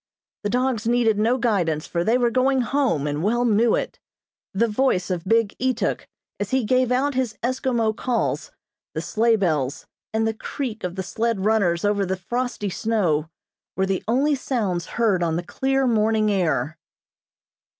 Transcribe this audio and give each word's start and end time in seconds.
The 0.41 0.49
dogs 0.49 0.87
needed 0.87 1.19
no 1.19 1.37
guidance, 1.37 1.85
for 1.85 2.03
they 2.03 2.17
were 2.17 2.31
going 2.31 2.61
home, 2.61 3.05
and 3.05 3.21
well 3.21 3.45
knew 3.45 3.75
it. 3.75 3.99
The 4.51 4.65
voice 4.67 5.11
of 5.11 5.25
big 5.25 5.55
Ituk, 5.59 6.07
as 6.39 6.49
he 6.49 6.63
gave 6.63 6.91
out 6.91 7.13
his 7.13 7.37
Eskimo 7.43 7.95
calls, 7.95 8.49
the 8.95 9.01
sleigh 9.01 9.35
bells, 9.35 9.85
and 10.11 10.25
the 10.27 10.33
creak 10.33 10.83
of 10.83 10.95
the 10.95 11.03
sled 11.03 11.45
runners 11.45 11.85
over 11.85 12.03
the 12.03 12.17
frosty 12.17 12.71
snow, 12.71 13.29
were 13.77 13.85
the 13.85 14.03
only 14.07 14.33
sounds 14.33 14.87
heard 14.97 15.21
on 15.21 15.35
the 15.35 15.43
clear 15.43 15.85
morning 15.85 16.31
air. 16.31 16.79